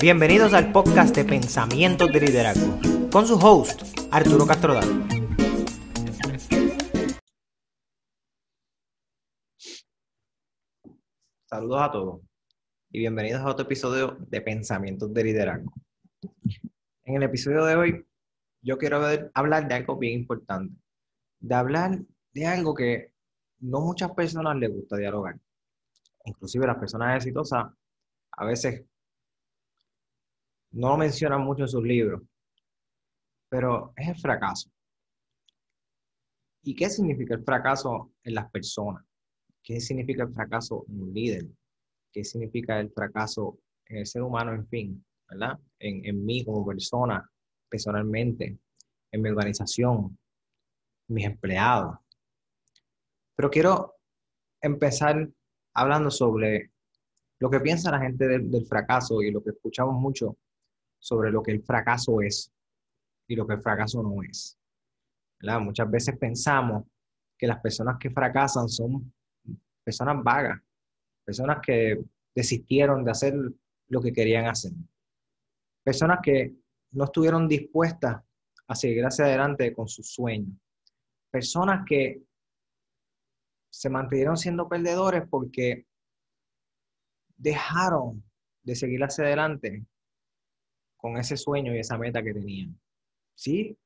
[0.00, 2.78] Bienvenidos al podcast de Pensamientos de Liderazgo
[3.10, 3.82] con su host,
[4.12, 4.84] Arturo Castrodal.
[11.46, 12.20] Saludos a todos
[12.92, 15.72] y bienvenidos a otro episodio de Pensamientos de Liderazgo.
[17.02, 18.06] En el episodio de hoy,
[18.62, 19.00] yo quiero
[19.34, 20.76] hablar de algo bien importante,
[21.40, 21.98] de hablar
[22.34, 23.14] de algo que
[23.58, 25.40] no muchas personas les gusta dialogar.
[26.24, 27.66] Inclusive las personas exitosas
[28.30, 28.84] a veces
[30.72, 32.22] no lo mencionan mucho en sus libros,
[33.48, 34.70] pero es el fracaso.
[36.62, 39.04] ¿Y qué significa el fracaso en las personas?
[39.62, 41.46] ¿Qué significa el fracaso en un líder?
[42.12, 45.58] ¿Qué significa el fracaso en el ser humano, en fin, ¿verdad?
[45.78, 47.30] En, en mí como persona,
[47.68, 48.58] personalmente,
[49.12, 50.18] en mi organización,
[51.08, 51.96] mis empleados.
[53.34, 53.94] Pero quiero
[54.60, 55.28] empezar
[55.74, 56.70] hablando sobre
[57.38, 60.36] lo que piensa la gente del, fracaso y lo que escuchamos mucho
[60.98, 62.52] sobre lo que el fracaso es
[63.26, 64.58] y lo que el fracaso no es.
[65.60, 66.84] Muchas veces pensamos
[67.36, 69.12] que las personas que fracasan son
[69.84, 70.60] personas vagas,
[71.24, 72.02] personas que
[72.34, 73.34] desistieron de hacer
[73.88, 74.72] lo que querían hacer,
[75.84, 76.54] personas que
[76.90, 78.22] no estuvieron dispuestas
[78.66, 80.54] a seguir hacia adelante con sus sueños,
[81.30, 82.22] personas que
[83.70, 85.86] se mantuvieron siendo perdedores porque
[87.36, 88.24] dejaron
[88.62, 89.86] de seguir hacia adelante
[90.98, 92.78] con ese sueño y esa meta que tenían.
[93.34, 93.78] ¿Sí?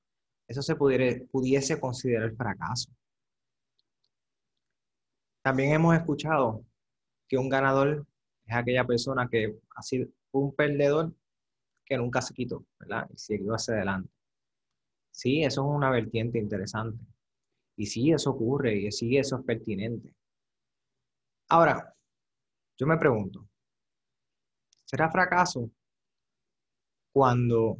[0.48, 2.90] Eso se pudiese considerar fracaso.
[5.42, 6.64] También hemos escuchado
[7.28, 8.06] que un ganador
[8.44, 11.14] es aquella persona que ha sido un perdedor
[11.84, 13.08] que nunca se quitó, ¿verdad?
[13.12, 14.10] Y siguió hacia adelante.
[15.10, 17.04] Sí, eso es una vertiente interesante.
[17.76, 20.14] Y sí, eso ocurre y sí, eso es pertinente.
[21.48, 21.94] Ahora,
[22.78, 23.46] yo me pregunto,
[24.84, 25.70] ¿será fracaso
[27.12, 27.78] cuando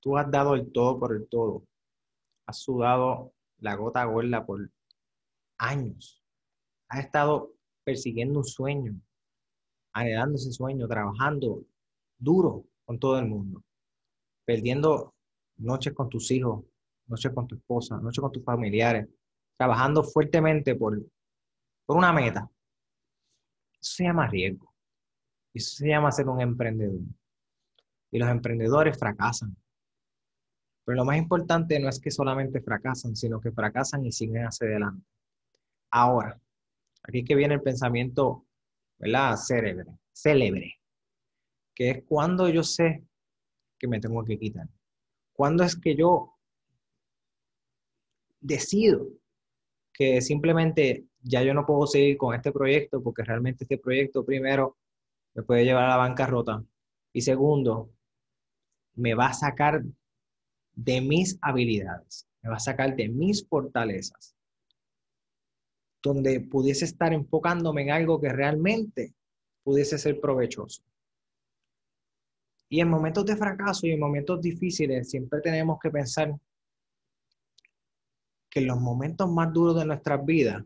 [0.00, 1.64] tú has dado el todo por el todo?
[2.46, 4.70] Has sudado la gota gorda por
[5.58, 6.22] años.
[6.88, 9.00] Has estado persiguiendo un sueño,
[9.92, 11.64] anhelando ese sueño, trabajando
[12.18, 13.62] duro con todo el mundo,
[14.44, 15.14] perdiendo
[15.56, 16.64] noches con tus hijos,
[17.06, 19.08] noche con tu esposa, noche con tus familiares,
[19.56, 21.00] trabajando fuertemente por,
[21.86, 22.50] por una meta.
[23.80, 24.72] Eso se llama riesgo.
[25.52, 27.00] Eso se llama ser un emprendedor.
[28.10, 29.56] Y los emprendedores fracasan.
[30.84, 34.66] Pero lo más importante no es que solamente fracasan, sino que fracasan y siguen hacia
[34.66, 35.06] adelante.
[35.90, 36.40] Ahora,
[37.02, 38.46] aquí es que viene el pensamiento,
[38.98, 39.36] ¿verdad?
[39.36, 40.80] Célebre, célebre,
[41.74, 43.04] que es cuando yo sé
[43.78, 44.68] que me tengo que quitar.
[45.32, 46.36] ¿Cuándo es que yo
[48.40, 49.08] decido
[49.92, 54.78] que simplemente ya yo no puedo seguir con este proyecto porque realmente este proyecto primero
[55.34, 56.64] me puede llevar a la bancarrota
[57.12, 57.90] y segundo
[58.94, 59.82] me va a sacar
[60.74, 64.34] de mis habilidades, me va a sacar de mis fortalezas,
[66.02, 69.14] donde pudiese estar enfocándome en algo que realmente
[69.62, 70.82] pudiese ser provechoso.
[72.68, 76.34] Y en momentos de fracaso y en momentos difíciles siempre tenemos que pensar
[78.48, 80.64] que los momentos más duros de nuestras vidas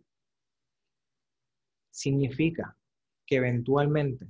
[1.91, 2.77] significa
[3.27, 4.27] que eventualmente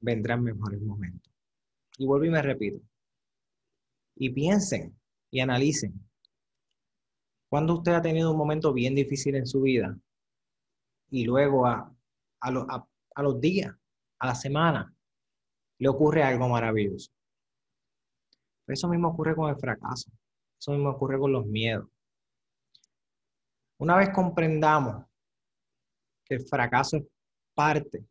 [0.00, 1.32] vendrán mejores momentos.
[1.98, 2.80] Y vuelvo y me repito.
[4.16, 4.98] Y piensen
[5.30, 5.94] y analicen.
[7.48, 9.96] Cuando usted ha tenido un momento bien difícil en su vida
[11.10, 11.94] y luego a,
[12.40, 13.74] a los días,
[14.18, 14.92] a la semana,
[15.78, 17.10] le ocurre algo maravilloso.
[18.66, 20.10] Eso mismo ocurre con el fracaso.
[20.58, 21.88] Eso mismo ocurre con los miedos.
[23.78, 25.04] Una vez comprendamos
[26.24, 27.04] que el fracaso es
[27.54, 28.04] parte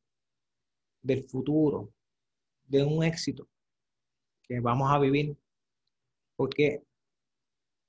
[1.01, 1.91] del futuro,
[2.63, 3.47] de un éxito
[4.43, 5.37] que vamos a vivir,
[6.35, 6.83] porque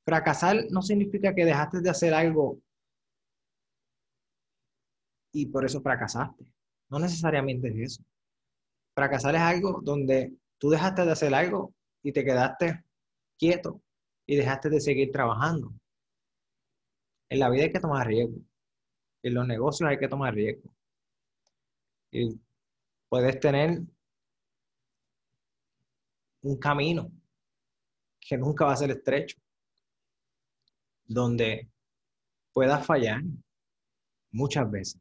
[0.04, 2.60] fracasar no significa que dejaste de hacer algo
[5.32, 6.46] y por eso fracasaste.
[6.88, 8.04] No necesariamente es eso.
[8.94, 12.84] Fracasar es algo donde tú dejaste de hacer algo y te quedaste
[13.38, 13.82] quieto
[14.26, 15.72] y dejaste de seguir trabajando.
[17.28, 18.38] En la vida hay que tomar riesgo.
[19.22, 20.72] En los negocios hay que tomar riesgo.
[22.12, 22.40] Y
[23.08, 23.80] puedes tener
[26.42, 27.10] un camino
[28.28, 29.38] que nunca va a ser estrecho,
[31.04, 31.68] donde
[32.52, 33.22] puedas fallar
[34.32, 35.00] muchas veces.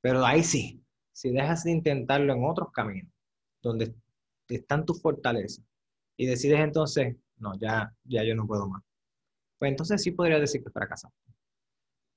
[0.00, 3.12] Pero ahí sí, si dejas de intentarlo en otros caminos,
[3.62, 3.94] donde
[4.48, 5.64] están tus fortalezas,
[6.16, 8.82] y decides entonces, no, ya, ya yo no puedo más
[9.58, 11.32] pues entonces sí podría decir que fracasaste.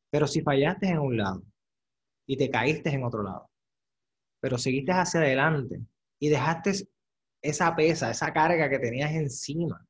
[0.09, 1.43] Pero si fallaste en un lado
[2.25, 3.49] y te caíste en otro lado,
[4.41, 5.81] pero seguiste hacia adelante
[6.19, 6.89] y dejaste
[7.49, 9.85] esa pesa, esa carga que tenías encima,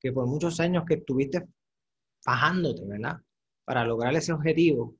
[0.00, 1.46] que por muchos años que estuviste
[2.22, 3.20] fajándote, ¿verdad?
[3.64, 4.96] Para lograr ese objetivo,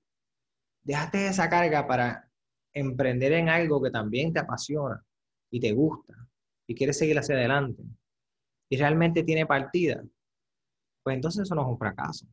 [0.83, 2.29] dejaste esa carga para
[2.73, 5.05] emprender en algo que también te apasiona
[5.51, 6.15] y te gusta
[6.67, 7.83] y quieres seguir hacia adelante
[8.71, 10.05] y realmente tiene partida,
[11.03, 12.27] pues entonces eso no es un fracaso.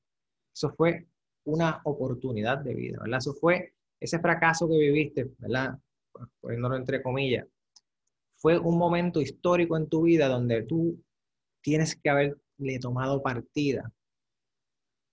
[0.54, 1.08] Eso fue
[1.46, 3.20] una oportunidad de vida, ¿verdad?
[3.20, 5.78] Eso fue ese fracaso que viviste, ¿verdad?
[6.42, 7.46] Poniéndolo entre comillas,
[8.36, 11.02] fue un momento histórico en tu vida donde tú
[11.62, 13.92] tienes que haberle tomado partida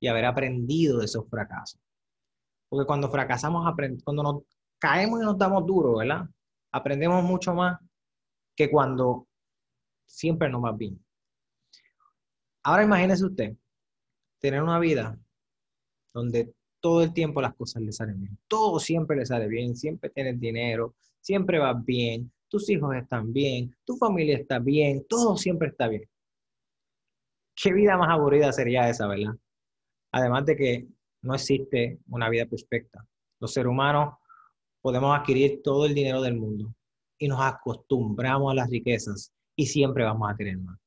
[0.00, 1.80] y haber aprendido de esos fracasos.
[2.68, 3.64] Porque cuando fracasamos,
[4.04, 4.42] cuando nos
[4.78, 6.28] caemos y nos damos duro, ¿verdad?
[6.72, 7.78] Aprendemos mucho más
[8.56, 9.28] que cuando
[10.06, 11.02] siempre nos va bien.
[12.64, 13.56] Ahora imagínese usted
[14.38, 15.18] tener una vida
[16.12, 18.38] donde todo el tiempo las cosas le salen bien.
[18.48, 23.74] Todo siempre le sale bien, siempre tienes dinero, siempre vas bien, tus hijos están bien,
[23.82, 26.06] tu familia está bien, todo siempre está bien.
[27.56, 29.34] ¿Qué vida más aburrida sería esa, verdad?
[30.12, 30.86] Además de que
[31.22, 33.06] no existe una vida perfecta.
[33.40, 34.16] Los seres humanos
[34.82, 36.74] podemos adquirir todo el dinero del mundo
[37.16, 40.78] y nos acostumbramos a las riquezas y siempre vamos a tener más.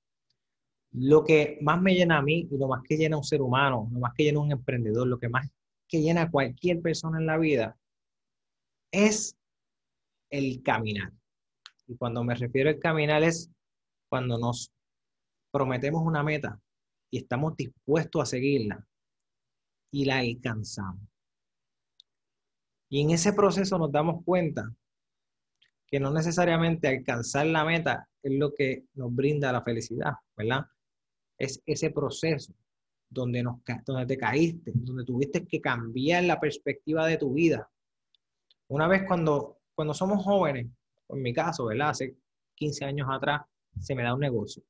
[0.92, 3.42] Lo que más me llena a mí y lo más que llena a un ser
[3.42, 5.50] humano, lo más que llena a un emprendedor, lo que más
[5.88, 7.76] que llena a cualquier persona en la vida
[8.92, 9.36] es
[10.30, 11.12] el caminar.
[11.88, 13.50] Y cuando me refiero al caminar es
[14.10, 14.72] cuando nos
[15.52, 16.60] prometemos una meta
[17.12, 18.86] y estamos dispuestos a seguirla
[19.92, 21.08] y la alcanzamos.
[22.90, 24.74] Y en ese proceso nos damos cuenta
[25.88, 30.66] que no necesariamente alcanzar la meta es lo que nos brinda la felicidad, ¿verdad?
[31.38, 32.54] Es ese proceso
[33.10, 37.70] donde, nos, donde te caíste, donde tuviste que cambiar la perspectiva de tu vida.
[38.68, 40.68] Una vez cuando, cuando somos jóvenes,
[41.10, 41.90] en mi caso, ¿verdad?
[41.90, 42.16] Hace
[42.56, 43.42] 15 años atrás,
[43.80, 44.64] se me da un negocio.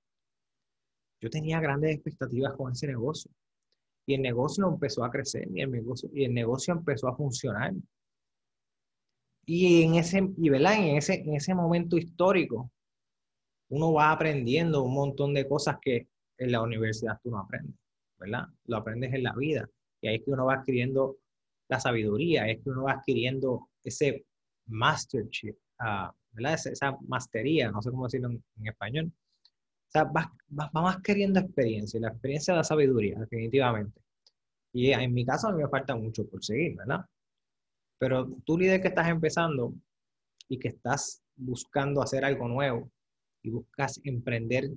[1.21, 3.31] Yo tenía grandes expectativas con ese negocio.
[4.07, 7.73] Y el negocio empezó a crecer y el negocio, y el negocio empezó a funcionar.
[9.47, 12.71] Y en ese, y En ese, en ese momento histórico,
[13.69, 17.75] uno va aprendiendo un montón de cosas que en la universidad tú no aprendes,
[18.19, 18.47] ¿verdad?
[18.65, 19.67] Lo aprendes en la vida.
[20.01, 21.17] Y ahí es que uno va adquiriendo
[21.67, 24.25] la sabiduría, es que uno va adquiriendo ese
[24.67, 29.11] mastership, uh, Esa, mastería, no sé cómo decirlo en, español.
[29.87, 34.01] O sea, vas, vas, vas, queriendo experiencia, la experiencia de la sabiduría, definitivamente.
[34.73, 37.05] Y en mi caso a mí me falta mucho por seguir, ¿verdad?
[37.97, 39.73] Pero tú líder que estás empezando
[40.49, 42.91] y que estás buscando hacer algo nuevo
[43.41, 44.69] y buscas emprender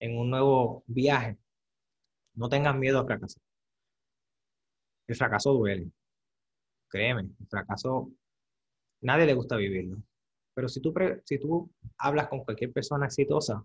[0.00, 1.38] en un nuevo viaje,
[2.34, 3.42] no tengas miedo a fracasar.
[5.06, 5.90] El fracaso duele.
[6.88, 8.10] Créeme, el fracaso,
[9.00, 10.02] nadie le gusta vivirlo.
[10.56, 10.94] Pero si tú,
[11.24, 13.62] si tú hablas con cualquier persona exitosa,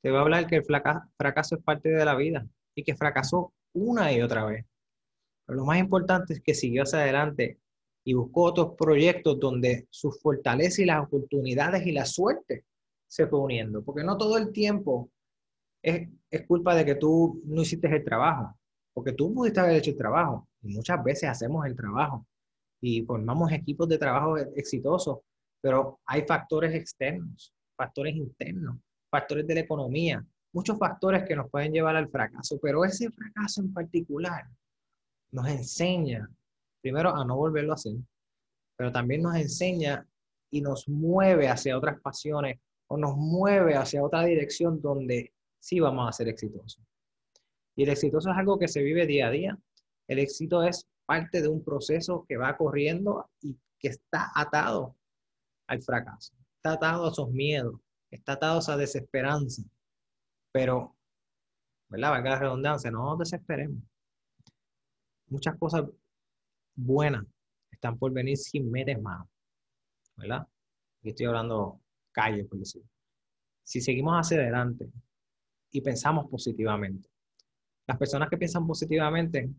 [0.00, 2.46] te va a hablar que el fracaso es parte de la vida
[2.76, 4.64] y que fracasó una y otra vez.
[5.44, 7.58] Pero lo más importante es que siguió hacia adelante
[8.04, 12.64] y buscó otros proyectos donde sus fortalezas y las oportunidades y la suerte
[13.08, 13.82] se fue uniendo.
[13.82, 15.10] Porque no todo el tiempo
[15.82, 18.56] es, es culpa de que tú no hiciste el trabajo,
[18.94, 20.46] porque tú pudiste haber hecho el trabajo.
[20.62, 22.24] Y muchas veces hacemos el trabajo
[22.80, 25.18] y formamos equipos de trabajo exitosos,
[25.60, 28.76] pero hay factores externos, factores internos,
[29.10, 33.60] factores de la economía, muchos factores que nos pueden llevar al fracaso, pero ese fracaso
[33.60, 34.46] en particular
[35.30, 36.28] nos enseña
[36.80, 37.96] primero a no volverlo a hacer,
[38.76, 40.06] pero también nos enseña
[40.50, 46.08] y nos mueve hacia otras pasiones o nos mueve hacia otra dirección donde sí vamos
[46.08, 46.82] a ser exitosos.
[47.76, 49.58] Y el exitoso es algo que se vive día a día.
[50.08, 54.96] El éxito es parte de un proceso que va corriendo y que está atado
[55.68, 59.62] al fracaso, está atado a esos miedos, está atado a esa desesperanza.
[60.50, 60.96] Pero,
[61.88, 62.10] ¿verdad?
[62.10, 63.82] Valga la redundancia, no nos desesperemos.
[65.28, 65.84] Muchas cosas
[66.74, 67.24] buenas
[67.70, 69.26] están por venir sin metes más.
[70.16, 70.48] ¿Verdad?
[71.02, 72.82] Y estoy hablando calle, por decir.
[73.62, 74.90] Si seguimos hacia adelante
[75.70, 77.08] y pensamos positivamente,
[77.86, 79.50] las personas que piensan positivamente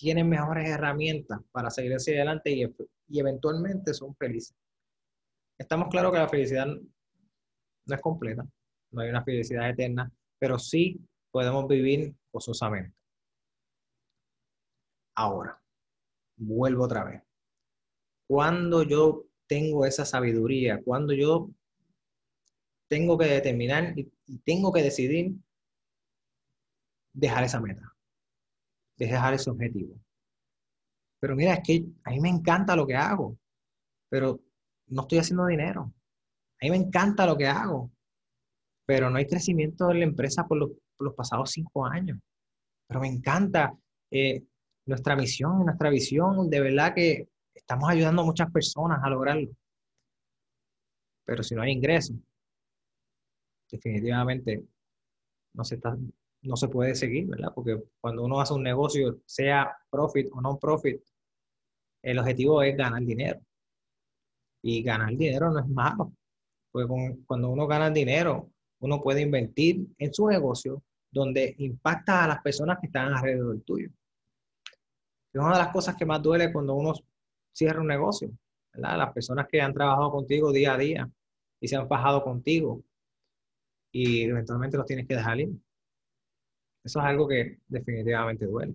[0.00, 4.56] tienen mejores herramientas para seguir hacia adelante y, eventualmente son felices.
[5.58, 8.46] Estamos claros que la felicidad no es completa,
[8.92, 10.98] no hay una felicidad eterna, pero sí
[11.30, 12.96] podemos vivir gozosamente.
[15.16, 15.60] Ahora,
[16.36, 17.22] vuelvo otra vez.
[18.26, 21.50] Cuando yo tengo esa sabiduría, cuando yo
[22.88, 24.10] tengo que determinar y,
[24.44, 25.34] tengo que decidir
[27.12, 27.94] dejar esa meta,
[29.06, 29.94] dejar ese objetivo.
[31.20, 33.38] Pero mira, es que a mí me encanta lo que hago,
[34.08, 34.40] pero
[34.88, 35.92] no estoy haciendo dinero.
[36.60, 37.90] A mí me encanta lo que hago,
[38.86, 42.18] pero no hay crecimiento en la empresa por los, pasados cinco años.
[42.86, 43.74] Pero me encanta
[44.10, 44.44] eh,
[44.86, 49.50] nuestra misión, nuestra visión, de verdad que estamos ayudando a muchas personas a lograrlo.
[51.24, 52.16] Pero si no hay ingresos,
[53.70, 54.64] definitivamente
[55.54, 55.96] no se, está,
[56.42, 57.52] no se puede seguir, ¿verdad?
[57.54, 61.00] Porque cuando uno hace un negocio, sea profit o no profit,
[62.02, 63.40] el objetivo es ganar dinero.
[64.62, 66.12] Y ganar dinero no es malo.
[66.70, 72.42] Porque cuando uno gana dinero, uno puede invertir en su negocio donde impacta a las
[72.42, 73.90] personas que están alrededor del tuyo.
[75.32, 76.94] Es una de las cosas que más duele cuando uno
[77.52, 78.30] cierra un negocio.
[78.72, 81.10] Las personas que han trabajado contigo día a día
[81.60, 82.82] y se han bajado contigo
[83.92, 85.50] y eventualmente los tienes que dejar ir.
[86.84, 88.74] Eso es algo que definitivamente duele.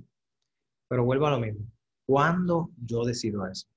[0.87, 1.65] Pero vuelvo a lo mismo.
[2.05, 3.67] ¿Cuándo yo decido eso?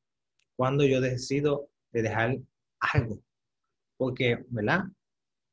[0.57, 2.39] ¿Cuándo yo decido de dejar
[2.81, 3.21] algo?
[3.97, 4.85] Porque, ¿verdad?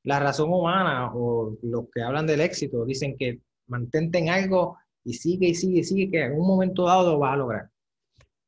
[0.03, 5.13] La razón humana o los que hablan del éxito dicen que mantente en algo y
[5.13, 7.70] sigue y sigue y sigue que en un momento dado lo vas a lograr.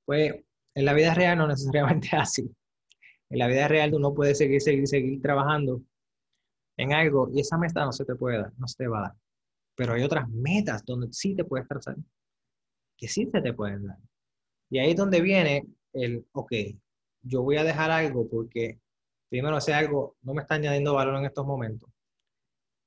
[0.06, 0.36] Pues
[0.76, 2.56] en la vida real no necesariamente es así.
[3.30, 5.82] En la vida real uno puede seguir, seguir, seguir trabajando
[6.78, 9.02] en algo y esa meta no se te puede dar, no se te va a
[9.02, 9.16] dar.
[9.78, 11.96] Pero hay otras metas donde sí te puedes trazar,
[12.98, 14.00] que sí se te pueden dar.
[14.72, 16.52] Y ahí es donde viene el, ok,
[17.22, 18.80] yo voy a dejar algo porque
[19.30, 21.90] primero ese algo no me está añadiendo valor en estos momentos.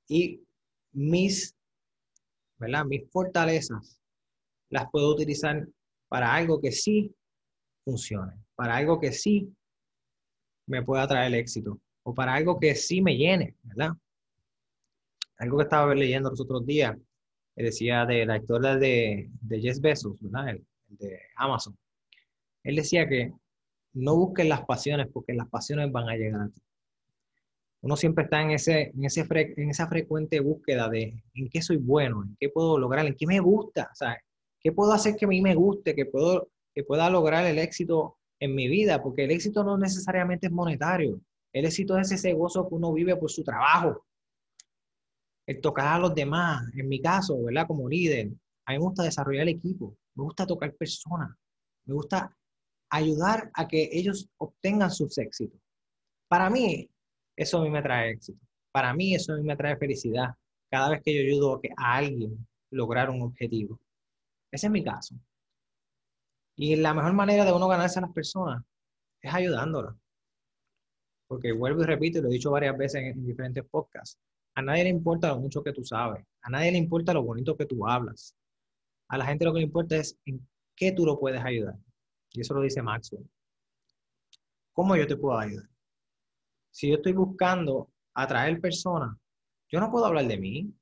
[0.08, 0.42] Y
[0.90, 1.54] mis,
[2.58, 2.84] ¿verdad?
[2.84, 4.00] Mis fortalezas
[4.68, 5.64] las puedo utilizar
[6.08, 7.14] para algo que sí
[7.84, 9.54] funcione, para algo que sí
[10.66, 13.92] me pueda traer éxito o para algo que sí me llene, ¿verdad?
[15.40, 16.96] Algo que estaba leyendo los otros días,
[17.56, 20.50] decía de la historia de, de Jeff Bezos, ¿verdad?
[20.50, 21.76] El, de Amazon.
[22.62, 23.32] Él decía que
[23.94, 26.60] no busques las pasiones porque las pasiones van a llegar a ti.
[27.82, 32.36] Uno siempre está en, ese, en, esa frecuente búsqueda de en qué soy bueno, en
[32.38, 34.18] qué puedo lograr, en qué me gusta, o sea,
[34.60, 38.18] qué puedo hacer que a mí me guste, que, puedo, que pueda lograr el éxito
[38.38, 41.20] en mi vida, porque el éxito no necesariamente es monetario.
[41.52, 44.04] El éxito es ese gozo que uno vive por su trabajo,
[45.50, 47.66] el tocar a los demás, en mi caso, ¿verdad?
[47.66, 48.28] Como líder,
[48.66, 51.36] a mí me gusta desarrollar el equipo, me gusta tocar personas,
[51.86, 52.32] me gusta
[52.88, 55.60] ayudar a que ellos obtengan sus éxitos.
[56.28, 56.88] Para mí,
[57.36, 58.38] eso a mí me trae éxito.
[58.70, 60.28] Para mí, eso a mí me trae felicidad
[60.70, 63.80] cada vez que yo ayudo a, alguien lograr un objetivo.
[64.52, 65.16] Ese es mi caso.
[66.56, 68.62] Y la mejor manera de uno ganarse a las personas
[69.20, 69.96] es ayudándolas.
[71.26, 74.16] Porque vuelvo y repito, y lo he dicho varias veces en diferentes podcasts,
[74.54, 76.24] a nadie le importa lo mucho que tú sabes.
[76.42, 78.34] A nadie le importa lo bonito que tú hablas.
[79.08, 81.76] A la gente lo que le importa es en qué tú lo puedes ayudar.
[82.32, 83.28] Y eso lo dice Maxwell.
[84.72, 85.68] ¿Cómo yo te puedo ayudar?
[86.70, 89.16] Si yo estoy buscando atraer personas,
[89.68, 90.72] yo no puedo hablar de mí,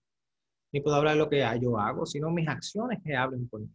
[0.73, 3.71] ni puedo hablar de lo que yo hago, sino mis acciones que hablen por mí.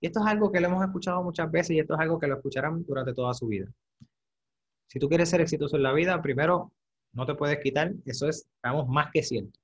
[0.00, 2.26] Y esto es algo que lo hemos escuchado muchas veces y esto es algo que
[2.26, 3.66] lo escucharán durante toda su vida.
[4.86, 6.72] Si tú quieres ser exitoso en la vida, primero
[7.14, 9.58] no te puedes quitar, eso es, estamos más que cierto.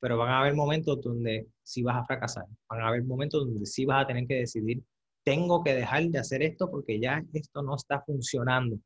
[0.00, 3.66] Pero van a haber momentos donde sí vas a fracasar, van a haber momentos donde
[3.66, 4.82] sí vas a tener que decidir,
[5.24, 8.78] tengo que dejar de hacer esto porque ya esto no está funcionando.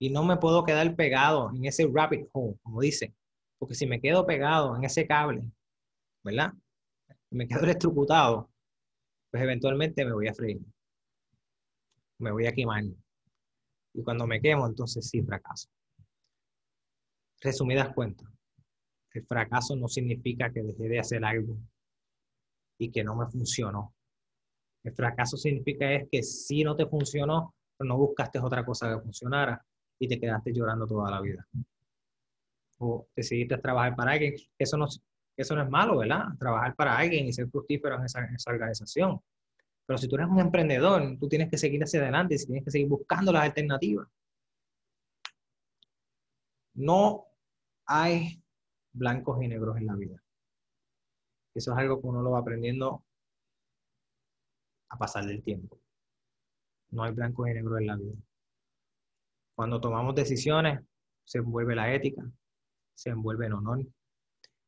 [0.00, 3.14] Y no me puedo quedar pegado en ese rabbit hole, como dicen,
[3.58, 5.42] porque si me quedo pegado en ese cable,
[6.22, 6.52] ¿verdad?
[7.30, 8.48] Me quedo electrocutado,
[9.30, 10.60] pues eventualmente me voy a freír,
[12.18, 12.84] me voy a quemar.
[13.94, 15.68] Y cuando me quemo, entonces sí fracaso.
[17.40, 18.28] Resumidas cuentas,
[19.12, 21.56] el fracaso no significa que dejé de hacer algo
[22.78, 23.94] y que no me funcionó.
[24.84, 29.64] El fracaso significa es que si no te funcionó, no buscaste otra cosa que funcionara
[29.98, 31.46] y te quedaste llorando toda la vida.
[32.78, 34.34] O decidiste trabajar para alguien.
[34.56, 34.86] Eso no,
[35.36, 36.26] eso no es malo, ¿verdad?
[36.38, 39.20] Trabajar para alguien y ser fructífero en esa, en esa organización.
[39.86, 42.70] Pero si tú eres un emprendedor, tú tienes que seguir hacia adelante y tienes que
[42.70, 44.06] seguir buscando las alternativas.
[46.74, 47.27] No
[47.88, 48.42] hay
[48.92, 50.22] blancos y negros en la vida.
[51.54, 53.04] Eso es algo que uno lo va aprendiendo
[54.90, 55.80] a pasar del tiempo.
[56.90, 58.16] No hay blancos y negros en la vida.
[59.56, 60.80] Cuando tomamos decisiones,
[61.24, 62.22] se envuelve la ética,
[62.94, 63.84] se envuelve el honor,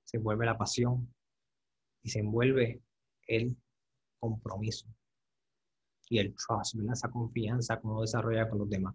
[0.04, 1.14] se envuelve la pasión
[2.02, 2.82] y se envuelve
[3.26, 3.56] el
[4.18, 4.86] compromiso
[6.08, 8.94] y el trust, esa confianza que uno desarrolla con los demás.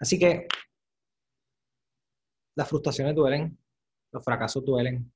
[0.00, 0.48] Así que
[2.58, 3.56] las frustraciones duelen,
[4.10, 5.12] los fracasos duelen,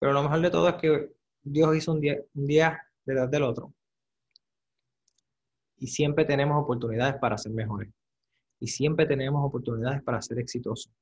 [0.00, 3.44] pero lo mejor de todo es que Dios hizo un día, un día detrás del
[3.44, 3.72] otro.
[5.76, 7.92] Y siempre tenemos oportunidades para ser mejores.
[8.60, 10.92] y siempre tenemos oportunidades para ser exitosos.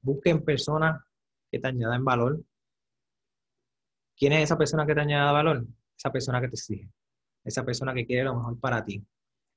[0.00, 1.04] Busquen personas
[1.50, 2.42] que te añadan valor.
[4.16, 5.66] ¿Quién es esa persona que te añade valor?
[5.94, 6.90] Esa persona que te exige.
[7.44, 9.04] Esa persona que quiere lo mejor para ti.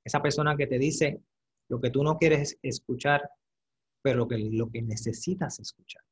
[0.04, 1.22] Esa persona que te dice
[1.70, 3.32] lo que tú no quieres escuchar,
[4.02, 6.04] pero lo que, lo que necesitas escuchar.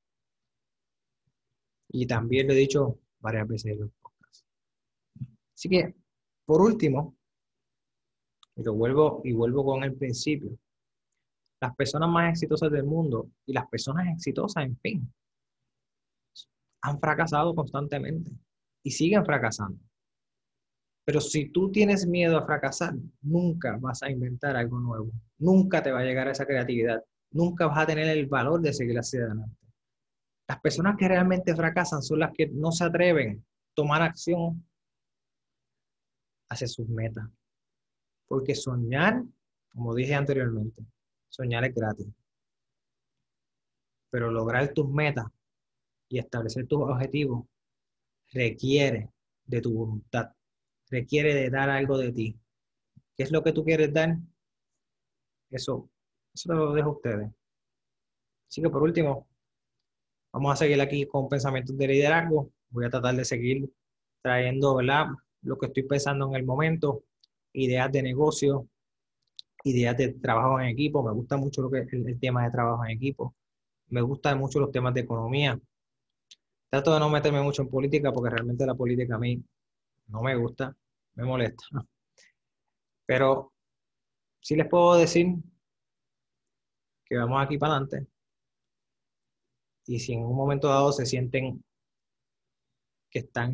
[1.92, 4.46] Y también lo he dicho varias veces en los podcasts.
[5.56, 5.96] Así que,
[6.46, 7.18] por último,
[8.56, 10.58] y vuelvo, y vuelvo con el principio,
[11.62, 15.14] las personas más exitosas del mundo y las personas exitosas, en fin,
[16.82, 18.32] han fracasado constantemente
[18.84, 19.80] y siguen fracasando.
[21.06, 25.12] Pero si tú tienes miedo a fracasar, nunca vas a inventar algo nuevo.
[25.40, 27.04] Nunca te va a llegar esa creatividad.
[27.32, 29.56] Nunca vas a tener el valor de seguir hacia adelante.
[30.48, 34.66] Las personas que realmente fracasan son las que no se atreven a tomar acción
[36.50, 37.30] hacia sus metas.
[38.28, 39.24] Porque soñar,
[39.72, 40.84] como dije anteriormente,
[41.30, 42.08] soñar es gratis.
[44.10, 45.28] Pero lograr tus metas
[46.08, 47.46] y establecer tus objetivos
[48.32, 49.12] requiere
[49.46, 50.32] de tu voluntad,
[50.90, 52.40] requiere de dar algo de ti.
[53.16, 54.18] ¿Qué es lo que tú quieres dar?
[55.50, 55.90] Eso,
[56.34, 57.30] eso lo dejo a ustedes.
[58.50, 59.28] Así que por último,
[60.34, 62.50] vamos a seguir aquí con pensamientos de liderazgo.
[62.70, 63.72] Voy a tratar de seguir
[64.22, 65.08] trayendo ¿verdad?
[65.44, 67.04] lo que estoy pensando en el momento,
[67.54, 68.68] ideas de negocio,
[69.64, 71.04] ideas de trabajo en equipo.
[71.04, 73.36] Me gusta mucho lo que el, el tema de trabajo en equipo.
[73.90, 75.60] Me gustan mucho los temas de economía.
[76.70, 79.44] Trato de no meterme mucho en política porque realmente la política a mí
[80.08, 80.76] no me gusta,
[81.16, 81.66] me molesta.
[83.06, 83.54] Pero
[84.40, 85.28] sí les puedo decir
[87.10, 88.08] que vamos aquí para adelante.
[89.88, 91.64] Y si en un momento dado se sienten
[93.10, 93.52] que están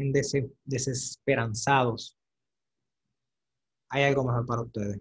[0.66, 2.18] desesperanzados,
[3.90, 5.00] hay algo mejor para ustedes.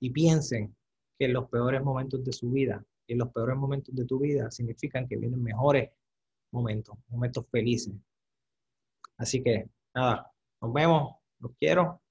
[0.00, 0.74] Y piensen
[1.16, 4.18] que en los peores momentos de su vida y en los peores momentos de tu
[4.18, 5.90] vida significan que vienen mejores
[6.50, 7.94] momentos, momentos felices.
[9.16, 12.02] Así que nada, nos vemos, los quiero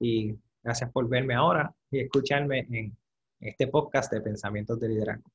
[0.00, 2.96] y gracias por verme ahora y escucharme en
[3.40, 5.30] este podcast de Pensamientos de Liderazgo.